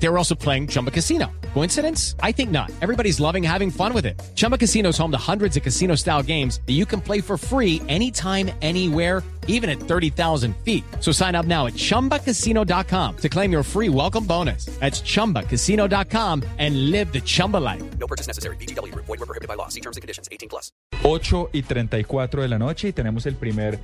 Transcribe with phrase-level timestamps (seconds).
[0.00, 1.30] They were also playing Chumba Casino.
[1.54, 2.14] Coincidence?
[2.22, 2.70] I think not.
[2.80, 4.20] Everybody's loving having fun with it.
[4.34, 7.36] Chumba Casino is home to hundreds of casino style games that you can play for
[7.36, 10.84] free anytime, anywhere, even at 30,000 feet.
[11.00, 14.66] So sign up now at chumbacasino.com to claim your free welcome bonus.
[14.78, 17.82] That's chumbacasino.com and live the Chumba life.
[17.98, 18.56] No purchase necessary.
[18.56, 18.94] BGW.
[18.94, 19.68] Void were prohibited by law.
[19.68, 20.28] See terms and conditions.
[20.30, 20.70] 18 plus.
[21.02, 23.78] 8 y 34 de la noche y tenemos el primer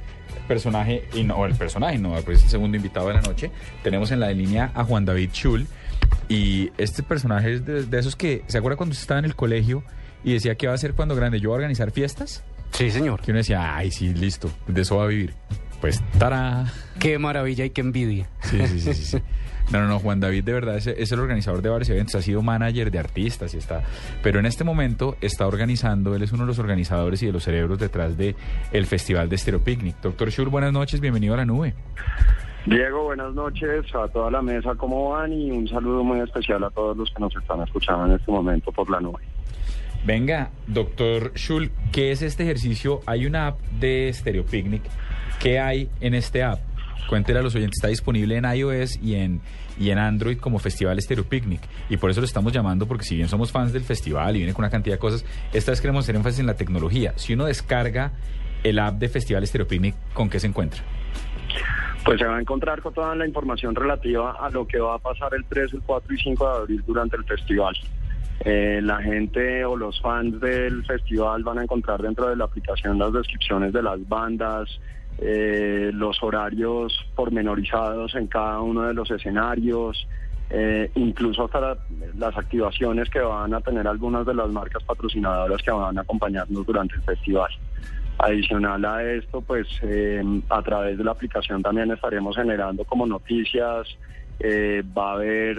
[0.48, 3.50] personaje, y no, el personaje no, pues el segundo invitado de la noche.
[3.82, 5.66] Tenemos en la línea a Juan David Schul
[6.28, 9.36] y este personaje es de, de esos que, ¿se acuerda cuando usted estaba en el
[9.36, 9.82] colegio
[10.22, 11.40] y decía que va a hacer cuando grande?
[11.40, 12.42] ¿Yo voy a organizar fiestas?
[12.72, 13.20] Sí, señor.
[13.20, 15.34] Que uno decía, ay, sí, listo, de eso va a vivir.
[15.80, 16.72] Pues, ¡tará!
[16.98, 18.28] Qué maravilla y qué envidia.
[18.42, 19.04] Sí, sí, sí, sí.
[19.04, 19.18] sí.
[19.70, 22.22] No, no, no, Juan David de verdad es, es el organizador de varios eventos, ha
[22.22, 23.82] sido manager de artistas y está,
[24.22, 27.44] pero en este momento está organizando, él es uno de los organizadores y de los
[27.44, 28.36] cerebros detrás de
[28.72, 29.96] el Festival de Stereo Picnic.
[30.02, 31.74] Doctor Schur, buenas noches, bienvenido a la nube.
[32.66, 35.34] Diego, buenas noches a toda la mesa, ¿cómo van?
[35.34, 38.72] Y un saludo muy especial a todos los que nos están escuchando en este momento
[38.72, 39.20] por la nube.
[40.06, 43.00] Venga, doctor Schul, ¿qué es este ejercicio?
[43.04, 44.82] Hay una app de Stereo Picnic.
[45.40, 46.60] ¿Qué hay en este app?
[47.06, 49.42] Cuéntele a los oyentes, está disponible en iOS y en,
[49.78, 51.60] y en Android como Festival Stereo Picnic.
[51.90, 54.54] Y por eso lo estamos llamando, porque si bien somos fans del festival y viene
[54.54, 57.12] con una cantidad de cosas, esta vez queremos hacer énfasis en la tecnología.
[57.16, 58.12] Si uno descarga
[58.62, 60.82] el app de Festival Stereo Picnic, ¿con qué se encuentra?
[62.04, 64.98] Pues se va a encontrar con toda la información relativa a lo que va a
[64.98, 67.74] pasar el 3, el 4 y 5 de abril durante el festival.
[68.44, 72.98] Eh, la gente o los fans del festival van a encontrar dentro de la aplicación
[72.98, 74.68] las descripciones de las bandas,
[75.18, 80.06] eh, los horarios pormenorizados en cada uno de los escenarios,
[80.50, 81.78] eh, incluso hasta la-
[82.18, 86.66] las activaciones que van a tener algunas de las marcas patrocinadoras que van a acompañarnos
[86.66, 87.50] durante el festival.
[88.18, 93.88] Adicional a esto, pues eh, a través de la aplicación también estaremos generando como noticias,
[94.38, 95.58] eh, va a haber,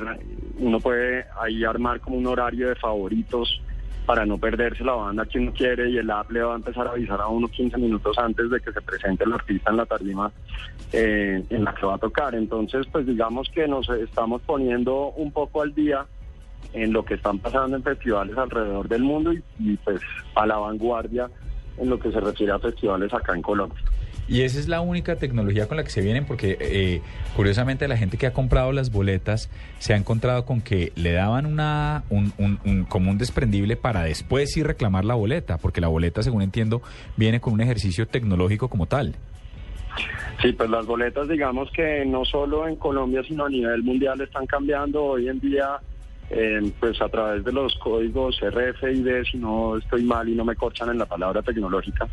[0.59, 3.61] uno puede ahí armar como un horario de favoritos
[4.05, 6.87] para no perderse la banda que uno quiere y el app le va a empezar
[6.87, 9.85] a avisar a uno 15 minutos antes de que se presente el artista en la
[9.85, 10.31] tarima
[10.93, 12.35] eh, en la que va a tocar.
[12.35, 16.05] Entonces, pues digamos que nos estamos poniendo un poco al día
[16.73, 20.01] en lo que están pasando en festivales alrededor del mundo y, y, pues
[20.35, 21.29] a la vanguardia
[21.77, 23.77] en lo que se refiere a festivales acá en Colombia.
[24.27, 27.01] Y esa es la única tecnología con la que se vienen, porque eh,
[27.35, 31.45] curiosamente la gente que ha comprado las boletas se ha encontrado con que le daban
[31.45, 35.89] una un, un, un- como un desprendible para después sí reclamar la boleta, porque la
[35.89, 36.81] boleta, según entiendo,
[37.17, 39.13] viene con un ejercicio tecnológico como tal.
[40.41, 44.45] Sí, pues las boletas, digamos que no solo en Colombia, sino a nivel mundial están
[44.47, 45.03] cambiando.
[45.03, 45.77] Hoy en día,
[46.29, 50.55] eh, pues a través de los códigos RFID, si no estoy mal y no me
[50.55, 52.07] corchan en la palabra tecnológica,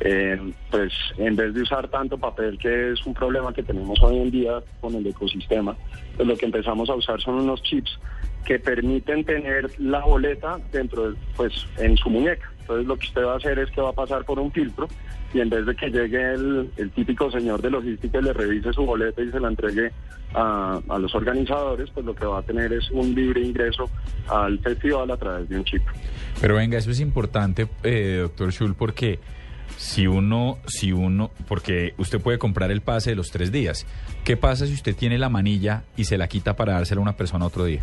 [0.00, 4.18] eh, pues en vez de usar tanto papel, que es un problema que tenemos hoy
[4.18, 5.76] en día con el ecosistema,
[6.16, 7.98] pues lo que empezamos a usar son unos chips
[8.44, 12.48] que permiten tener la boleta dentro de, pues en su muñeca.
[12.60, 14.88] Entonces lo que usted va a hacer es que va a pasar por un filtro
[15.36, 18.72] y en vez de que llegue el, el típico señor de logística y le revise
[18.72, 19.92] su boleta y se la entregue
[20.34, 23.90] a, a los organizadores, pues lo que va a tener es un libre ingreso
[24.28, 25.82] al festival a través de un chip.
[26.40, 29.18] Pero venga, eso es importante, eh, doctor Schul, porque
[29.76, 33.86] si uno, si uno, porque usted puede comprar el pase de los tres días.
[34.24, 37.16] ¿Qué pasa si usted tiene la manilla y se la quita para dársela a una
[37.16, 37.82] persona otro día?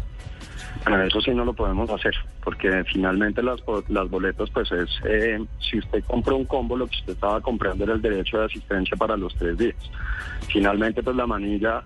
[0.84, 2.14] Bueno, eso sí no lo podemos hacer,
[2.44, 6.98] porque finalmente las, las boletas, pues es, eh, si usted compra un combo, lo que
[6.98, 9.76] usted estaba comprando era el derecho de asistencia para los tres días.
[10.50, 11.84] Finalmente, pues la manilla,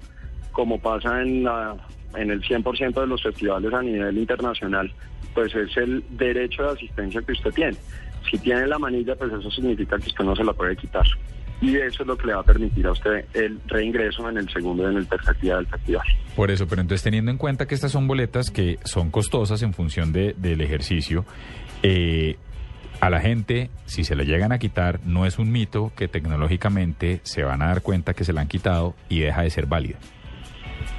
[0.51, 1.75] como pasa en, la,
[2.15, 4.91] en el 100% de los festivales a nivel internacional,
[5.35, 7.77] pues es el derecho de asistencia que usted tiene.
[8.29, 11.05] Si tiene la manilla, pues eso significa que usted no se la puede quitar.
[11.59, 14.49] Y eso es lo que le va a permitir a usted el reingreso en el
[14.49, 16.05] segundo y en el tercer día del festival.
[16.35, 19.73] Por eso, pero entonces teniendo en cuenta que estas son boletas que son costosas en
[19.73, 21.25] función de, del ejercicio,
[21.81, 22.37] eh,
[22.99, 27.21] a la gente, si se le llegan a quitar, no es un mito que tecnológicamente
[27.23, 29.97] se van a dar cuenta que se la han quitado y deja de ser válida.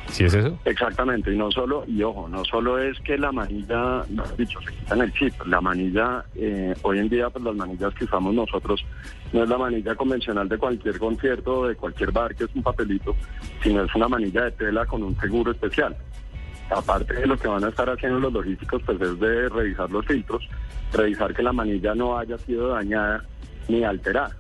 [0.09, 0.59] ¿Sí es eso?
[0.65, 4.73] Exactamente, y no solo, y ojo, no solo es que la manilla, no dicho, se
[4.75, 8.85] quitan el chip, la manilla, eh, hoy en día, pues las manillas que usamos nosotros,
[9.33, 13.15] no es la manilla convencional de cualquier concierto de cualquier bar que es un papelito,
[13.63, 15.97] sino es una manilla de tela con un seguro especial.
[16.71, 20.05] Aparte de lo que van a estar haciendo los logísticos, pues es de revisar los
[20.07, 20.47] filtros,
[20.93, 23.25] revisar que la manilla no haya sido dañada
[23.69, 24.37] ni alterada.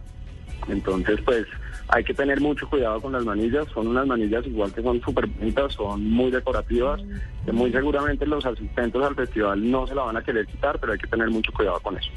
[0.69, 1.47] Entonces, pues,
[1.91, 5.27] Hay que tener mucho cuidado con las manillas, son unas manillas igual que son súper
[5.27, 7.01] bonitas, son muy decorativas,
[7.45, 10.93] que muy seguramente los asistentes al festival no se la van a querer quitar, pero
[10.93, 12.11] hay que tener mucho cuidado con eso.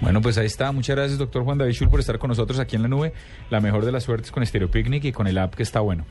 [0.00, 0.70] Bueno, pues ahí está.
[0.72, 3.12] Muchas gracias, doctor Juan David Schul, por estar con nosotros aquí en la nube.
[3.48, 6.04] La mejor de las suertes con Stereo Picnic y con el app que está bueno.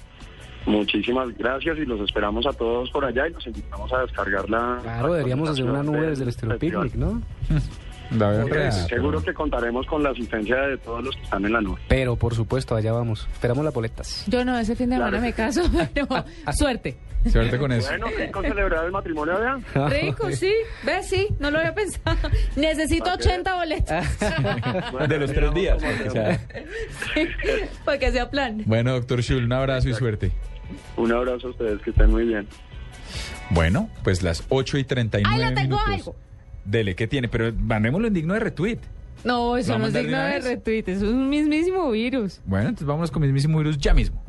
[0.65, 4.79] Muchísimas gracias y los esperamos a todos por allá y los invitamos a descargar la...
[4.81, 6.57] Claro, deberíamos hacer una nube desde el festival.
[6.57, 7.21] Picnic, ¿no?
[8.87, 11.79] Seguro que contaremos con la asistencia de todos los que están en la nube.
[11.87, 13.27] Pero, por supuesto, allá vamos.
[13.33, 14.23] Esperamos las boletas.
[14.27, 15.25] Yo no, ese fin de semana Claro.
[15.25, 15.61] me caso,
[15.93, 16.07] pero
[16.53, 16.97] suerte.
[17.31, 17.89] Suerte con eso.
[17.89, 19.65] Bueno, rico celebrar el matrimonio, vean.
[19.89, 20.53] Rico, sí.
[20.83, 21.07] ¿Ves?
[21.07, 22.15] Sí, no lo había pensado.
[22.55, 24.19] Necesito 80 boletas
[25.09, 25.77] De los tres días.
[26.07, 26.39] o sea.
[27.83, 28.61] para que sea plan.
[28.67, 30.31] Bueno, doctor Schul, un abrazo y suerte.
[30.97, 32.47] Un abrazo a ustedes, que estén muy bien.
[33.49, 35.93] Bueno, pues las 8 y 39 ¡Ay, la tengo minutos.
[35.93, 36.15] algo!
[36.65, 37.27] Dele, ¿qué tiene?
[37.27, 38.79] Pero mandémoslo en digno de retweet.
[39.23, 41.89] No, eso ¿Lo va a no es de digno de retweet, eso es un mismísimo
[41.91, 42.41] virus.
[42.45, 44.24] Bueno, entonces vámonos con mismísimo virus ya mismo.